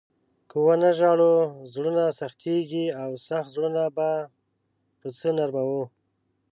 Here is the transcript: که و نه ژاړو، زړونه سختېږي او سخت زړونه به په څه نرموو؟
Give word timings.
که 0.49 0.55
و 0.63 0.67
نه 0.81 0.91
ژاړو، 0.97 1.33
زړونه 1.73 2.03
سختېږي 2.19 2.85
او 3.01 3.09
سخت 3.27 3.49
زړونه 3.55 3.83
به 3.95 4.09
په 4.99 5.07
څه 5.17 5.29
نرموو؟ 5.37 5.83